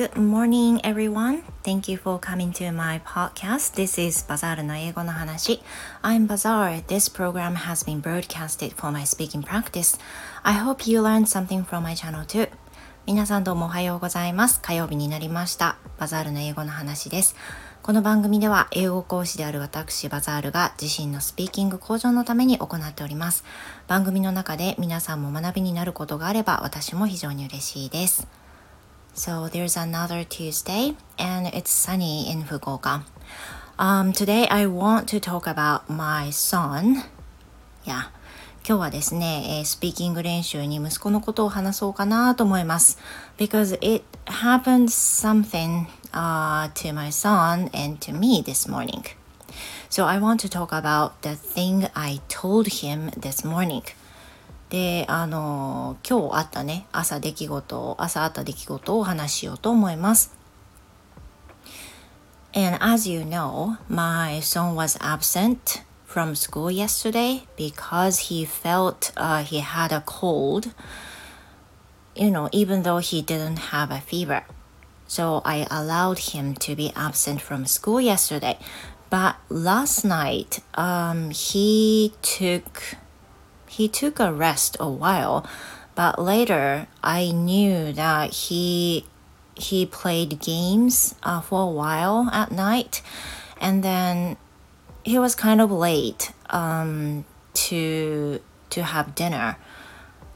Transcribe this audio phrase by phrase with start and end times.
[0.00, 1.42] Good morning, everyone.
[1.62, 3.74] Thank you for coming to my podcast.
[3.74, 5.60] This is Bazaar の英語の話。
[6.00, 6.82] I'm Bazaar.
[6.86, 10.00] This program has been broadcasted for my speaking practice.
[10.42, 12.48] I hope you learned something from my channel too.
[13.04, 14.62] 皆さんどうもおはようございます。
[14.62, 15.76] 火曜日になりました。
[15.98, 17.36] バザールの英語の話です。
[17.82, 23.44] この番組では英語講師である私バザールが自身のスピーキング向上のために行っております。
[23.86, 28.39] 番組の中で皆さんも学びになることがあれば私も非常に嬉しいです。
[29.13, 33.03] So there's another Tuesday and it's sunny in Fukuoka.
[33.79, 37.03] Um, today I want to talk about my son.
[37.85, 38.09] Yeah.
[38.67, 42.97] 今日はですね、えー、スピーキング練習に息子のことを話そうかなと思います。
[43.37, 49.03] Because it happened something、uh, to my son and to me this morning.
[49.89, 53.83] So I want to talk about the thing I told him this morning.
[54.69, 60.33] で、あの、今日あったね、朝出来事、朝あった出来事をお話ししようと思います。
[62.53, 69.59] And as you know, my son was absent from school yesterday because he felt uh, he
[69.59, 70.71] had a cold,
[72.15, 74.45] you know, even though he didn't have a fever.
[75.07, 78.57] So I allowed him to be absent from school yesterday.
[79.09, 82.95] But last night, um, he took
[83.70, 85.46] he took a rest a while,
[85.94, 89.06] but later I knew that he
[89.54, 93.00] he played games uh, for a while at night,
[93.60, 94.36] and then
[95.04, 98.40] he was kind of late um, to
[98.70, 99.56] to have dinner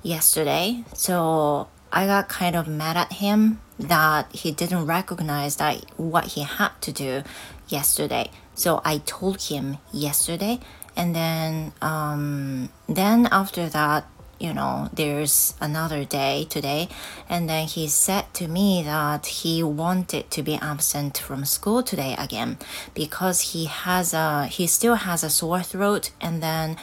[0.03, 0.85] yesterday.
[0.95, 6.43] So I got kind of mad at him that he didn't recognize that what he
[6.43, 7.25] had to do
[7.67, 8.31] yesterday.
[8.55, 10.61] So I told him yesterday
[10.97, 14.07] and then um, then after that
[14.39, 16.89] you know there's another day today.
[17.29, 22.15] And then he said to me that he wanted to be absent from school today
[22.19, 22.59] again
[22.95, 26.11] because he has a he still has a sore throat.
[26.21, 26.77] And then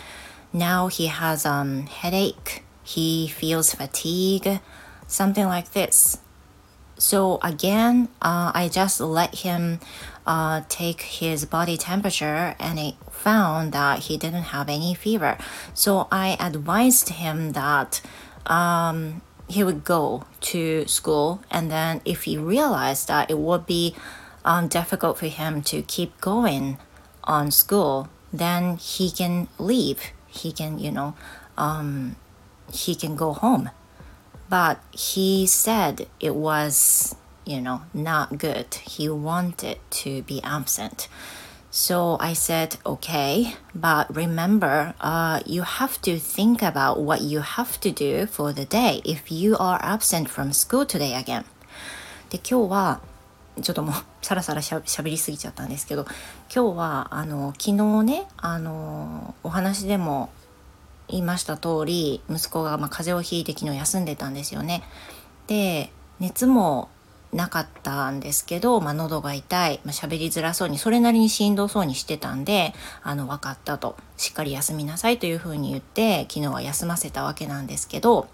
[0.53, 2.63] now he has um headache.
[2.83, 4.59] He feels fatigue.
[5.07, 6.17] Something like this
[7.01, 9.79] so again uh, i just let him
[10.25, 15.37] uh, take his body temperature and it found that he didn't have any fever.
[15.73, 18.01] So I advised him that
[18.45, 23.95] um, he would go to school and then if he realized that it would be
[24.43, 26.77] um, difficult for him to keep going
[27.23, 30.01] on school, then he can leave.
[30.27, 31.15] He can, you know,
[31.57, 32.15] um,
[32.71, 33.69] he can go home
[34.50, 38.74] But he said it was you know, not good.
[38.74, 41.08] He wanted to be absent.
[41.70, 47.78] So I said, okay, but remember, uh, you have to think about what you have
[47.80, 51.44] to do for the day if you are absent from school today again.
[52.30, 53.00] で、今日は、
[53.62, 56.06] ちょっともうさらさらしゃしゃべりすぎちゃったんですけど、
[56.52, 60.30] 今日は、あの、昨日ね、あの、お話でも
[61.11, 64.83] 言いました通り、息子が、ま、風邪をひいて昨日休んでたんですよね。
[65.47, 66.89] で、熱も
[67.33, 72.73] なかったんですけど、まあ、喉が痛い、まあ、喋りづらそうに、それなりにしんどそうにしてたんで、
[73.03, 78.27] あの、分かったと、しっかり休みなさいというふうに言って、昨日は休ませたわけなんですけど、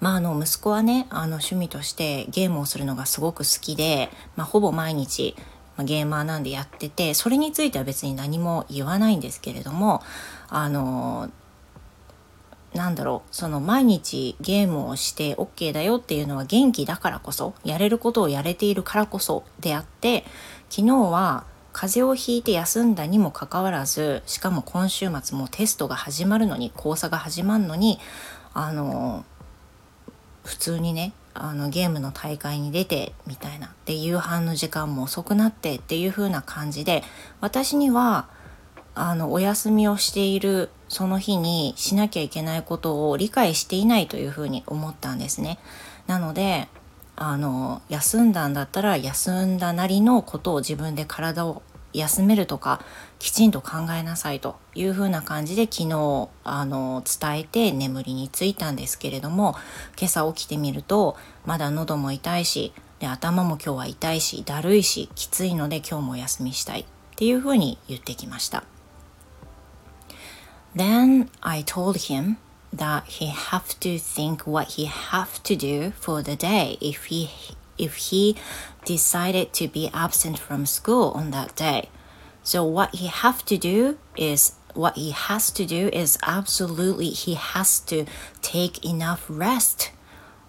[0.00, 5.34] まあ、あの、息子はね、あの、趣味としてゲームをするのがすごく好きで、まあ、ほぼ毎日、
[5.76, 10.02] ま、ゲーマーなんでやってて、それについては別に何も言わないんですけれども、
[10.48, 11.30] あの、
[12.74, 20.24] なんだろうその毎日ゲームをして OK だよっていうのは元気だからこそやれることをやれているからこそであって
[20.70, 28.00] 昨日は風邪をひいて休んだにもかかわらずしかも今週末もテストが始まるのに講座が始まるのに
[28.54, 29.24] あの
[30.44, 37.02] 普通にねあのゲームの大会に出てみたいなで夕飯の時間も遅くなってっていう風な感じで
[37.40, 38.28] 私には
[38.94, 45.58] あのお休みをしているその日にしなきゃいけないことを理解していないというふうに思ったんですね。
[46.06, 46.68] なので
[47.16, 51.62] あの休んだんだったら休んだなりのことを自分で体を
[51.94, 52.84] 休めるとか
[53.18, 59.56] きちんと考えなさいというふうな感じで昨日あの伝えて眠りについたんですけれども
[59.98, 66.84] 今朝起きてみるとまだ喉も痛いしで頭も今日は痛いしだるいしきついので今日もお休みしたいっ
[67.16, 68.64] ていうふうに言ってきました。
[70.74, 72.36] Then I told him
[72.74, 77.28] that he have to think what he have to do for the day if he
[77.78, 78.36] if he
[78.84, 81.88] decided to be absent from school on that day.
[82.42, 87.34] So what he have to do is what he has to do is absolutely he
[87.34, 88.06] has to
[88.42, 89.90] take enough rest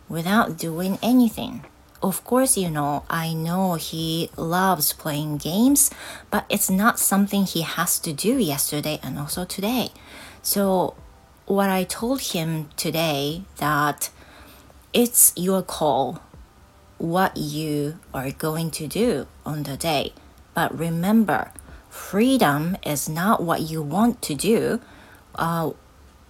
[0.10, 1.63] without doing anything
[2.06, 5.89] of course, you know, I know he loves playing games,
[6.30, 9.89] but it's not something he has to do yesterday and also today.
[10.44, 10.94] So,
[11.48, 14.12] what I told him today that
[14.94, 16.22] it's your call
[16.97, 20.13] what you are going to do on the day.
[20.53, 21.51] But remember,
[21.89, 24.80] freedom is not what you want to do.
[25.36, 25.71] Uh,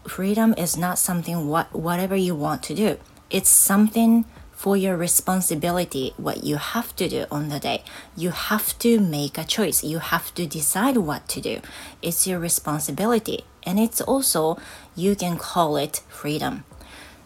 [0.08, 2.98] freedom is not something what whatever you want to do.
[3.30, 7.84] It's something for your responsibility what you have to do on the day.
[8.16, 9.84] You have to make a choice.
[9.84, 11.60] You have to decide what to do.
[12.02, 13.44] It's your responsibility.
[13.64, 14.58] And it's also,
[14.96, 16.64] you can call it freedom.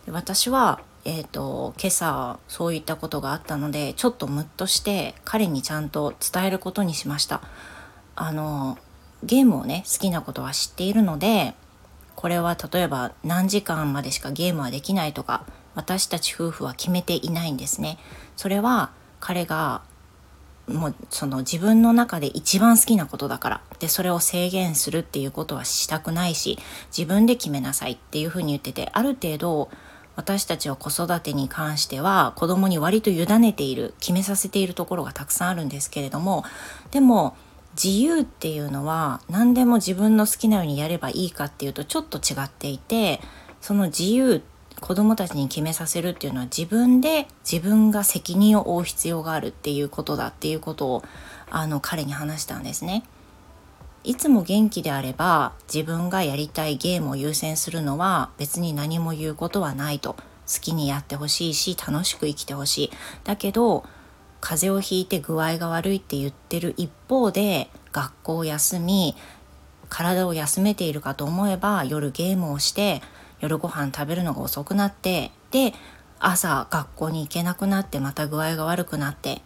[0.08, 7.42] 私はえーと、今朝そういったことがあったのでちょっとムッとして彼にちゃんと伝えることにしました。
[8.16, 8.78] あの
[9.24, 11.54] ゲームをね好きなことは知っているので
[12.16, 17.98] これは例えば何時間までしかゲームはできないとか私たち夫婦は決めていないんですね。
[18.36, 19.82] それは彼が
[20.68, 26.60] もうその自分の中で一番好きなことだからでそれを制限するっていうことはしたくないし
[26.96, 29.70] 自分で決めなさいっていうふうに言っててある程度
[30.20, 36.44] 私たちは子育てに関しては子供に割と委ねている決めさせているところがたくさんあるんですけれども
[36.92, 37.38] でも
[37.82, 43.22] 自由っていうのは何でも自分の好きなようにやればいいかっていうとちょっと違っていて
[43.62, 44.42] その自由
[44.82, 51.04] 子供たちに決めさせるっていうのは自分で自分が責任を負う必要があるっていうことだっていうことを
[51.50, 53.04] あの彼に話したんですね。
[54.04, 60.16] いつも元気であれば自分がやりたいゲームを優先するのは別に何も言うことはないと。
[60.52, 62.92] 好きにやってほしいし楽しく生きてほしい。
[63.24, 63.84] だけど
[64.42, 69.16] 風邪をひいて具合が悪いって言ってる一方で学校を休み
[69.90, 73.02] 体を休めているかと思えば夜ゲームをして
[73.42, 75.74] 夜ご飯食べるのが遅くなってで
[76.20, 79.42] 朝学校に行けなくなってまた具合が悪くなって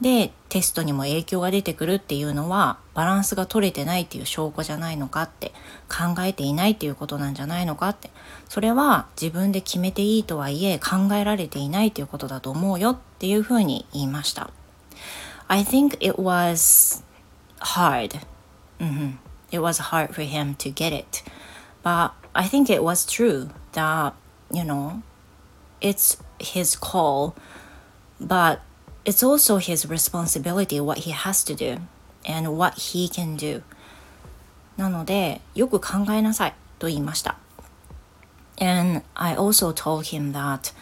[0.00, 5.52] でテストにも影響が出てくるっていうのはバランスが取れてないっていう証拠じゃないのかって
[5.88, 8.10] 考えていないっていうことなんじゃないのかって
[8.48, 14.50] それは自分で決めていいとはいえ考えられていないということだと思うよっていうふうに言いました。
[15.48, 17.04] I think it was
[17.60, 18.20] hard、
[19.50, 21.22] it was hard for him to get it.
[21.84, 24.12] But I think it was true that
[24.52, 25.02] you know
[25.80, 27.34] it's his call.
[28.20, 28.60] But
[29.06, 31.78] it's also his responsibility what he has to do
[32.26, 33.62] and what he can do
[34.76, 37.36] なのでよく考えなさいと言いました
[38.58, 40.74] and I also told him that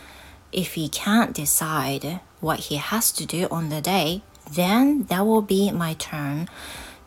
[0.53, 5.43] if he can't decide what he has to do on the day then that will
[5.45, 6.49] be my turn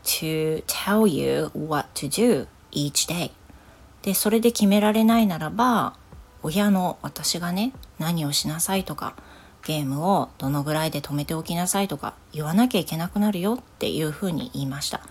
[0.03, 3.31] to tell you what to do each day
[4.03, 5.95] でそれで決められないならば
[6.43, 9.15] 親の私がね何をしなさいとか
[9.67, 15.01] ゲームをどのぐらいで止めておきなさいとか言わなきゃいけなくなるよっていうふうに言いました。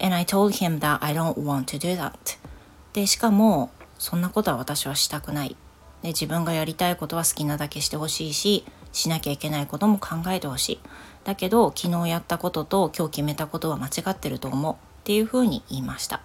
[0.00, 2.12] And I told him that I don't want to do that.
[2.94, 5.56] で、しかもそんなことは私はしたくない。
[6.00, 10.80] で、自分がやりたいことは好きなだけしてほしいし、しなきゃいけないことも考えてほしい。
[11.24, 16.22] だけど、昨日やったことと今日決めたことは間違ってると思うっていうふうに言いました。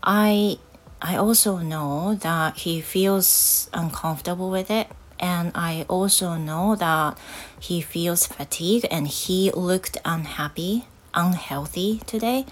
[0.00, 0.58] I,
[0.98, 4.88] I also know that he feels uncomfortable with it
[5.20, 7.16] and I also know that
[7.60, 12.46] he feels fatigue and he looked unhappy, unhealthy today.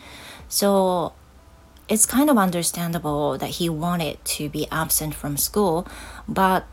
[0.49, 1.15] So
[1.89, 5.89] it's kind of understandable that he wanted to be absent from school,
[6.29, 6.67] but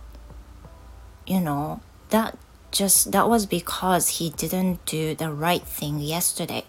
[1.26, 2.38] you know, that
[2.72, 6.66] just that was because he didn't do the right thing yesterday.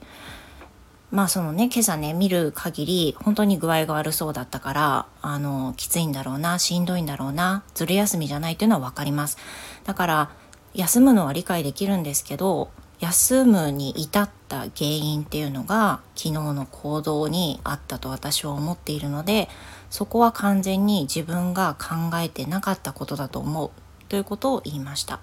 [1.11, 9.39] まあそのね、今朝ね、見る限り、本当に具合が悪そうだったから、あの、きついんだろうな、しんどいんだろうな、ずる休みじゃないっていうのはわかります。
[9.85, 10.31] だから、
[10.75, 19.49] 休むのは理解できるんですけど、休むに至った原因っていうのが昨日の行動にあったと私は思っているので
[19.91, 23.71] そこは完全に自分が考えてなかったことだと思う
[24.09, 25.21] ということを言いました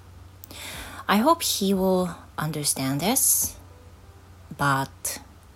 [1.08, 3.60] I hope he will understand this
[4.56, 4.90] but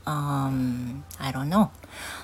[0.07, 1.69] um, I don't know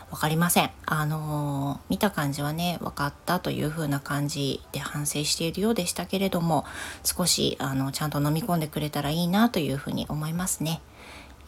[0.10, 0.70] わかりません。
[0.86, 6.66] あの、見た感じはね、分かったという風な感じで反省しているようでしたけれども、
[7.04, 10.82] 少し、あの、ちゃんと飲み込んでくれたらいいなという風に思いますね。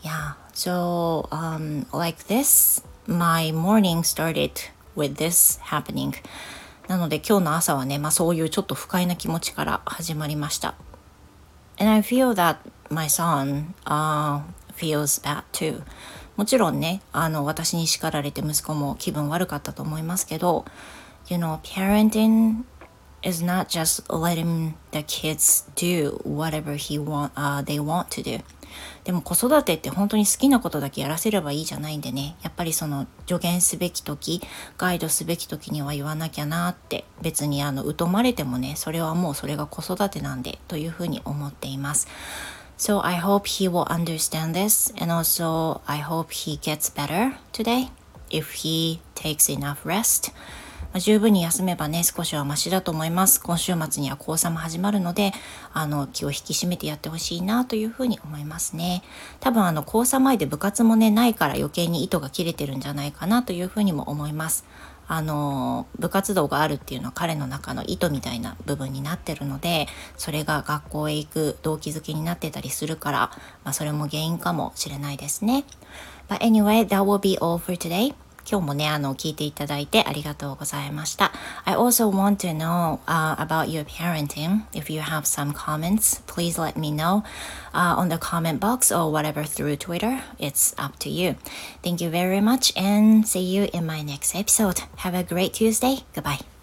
[0.01, 4.51] Yeah, so, um, like this, my morning started
[4.95, 6.13] with this happening.
[6.87, 10.73] なので今日の朝はね、まあそういうちょっと不快な気持ちから始まりました。
[11.77, 12.57] And I feel that
[12.89, 14.41] my son、uh,
[14.75, 15.83] feels bad too.
[16.35, 20.65] もちろんねあの私に叱られて息子も気分悪かったと思いますけど
[21.27, 22.63] You know parenting
[23.23, 28.43] is not just letting the kids do whatever he want,、uh, they want to do.
[29.03, 34.41] でも子育てって本当に好きなことだけやらせればいいじゃないんでねやっぱりその助言すべき時
[34.77, 42.07] ガイドすべき時には言わなきゃなって別にあの疎まれてもねそれはもうそれが子育てなんでというふうに思っています
[42.77, 47.89] So I hope he will understand this and also I hope he gets better today
[48.29, 50.33] if he takes enough rest
[50.95, 53.41] ま、十分に休めばね、少しはマシだと思います。
[53.41, 55.33] 今週末には講座も始まるので、
[55.73, 59.03] あの、気を引き締めてやってほしいなというふうに思いますね。
[59.41, 64.63] 多分あの、講座前で部活もね、ないから余計に糸が切れてるんじゃないかなというふうにも思います。
[65.07, 73.19] あの部活動があるっていうのは彼の中の意図みたいな部分になってるのでそれが学校へ行く動機づけになってたりするから、
[73.63, 75.63] まあ、それも原因かもしれないですね。
[76.27, 78.15] But anyway, that will be all for today.
[78.50, 81.30] 今日もね、あの、聞いていただいてありがとうございました。
[81.64, 84.62] I also want to know、uh, about your parenting.
[84.72, 87.22] If you have some comments, please let me know
[87.72, 90.20] uh, on the comment box or whatever through Twitter.
[90.38, 91.36] It's up to you.
[91.84, 94.82] Thank you very much and see you in my next episode.
[94.96, 96.04] Have a great Tuesday.
[96.12, 96.53] Goodbye.